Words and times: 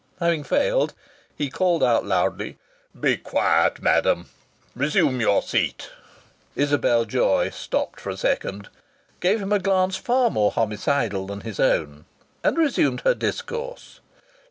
Having 0.19 0.45
failed, 0.45 0.95
he 1.37 1.51
called 1.51 1.83
out 1.83 2.03
loudly: 2.03 2.57
"Be 2.99 3.17
quiet, 3.17 3.83
madam. 3.83 4.29
Resume 4.75 5.21
your 5.21 5.43
seat." 5.43 5.91
Isabel 6.55 7.05
Joy 7.05 7.51
stopped 7.51 7.99
for 7.99 8.09
a 8.09 8.17
second, 8.17 8.69
gave 9.19 9.39
him 9.39 9.53
a 9.53 9.59
glance 9.59 9.97
far 9.97 10.31
more 10.31 10.49
homicidal 10.53 11.27
than 11.27 11.41
his 11.41 11.59
own, 11.59 12.05
and 12.43 12.57
resumed 12.57 13.01
her 13.01 13.13
discourse. 13.13 13.99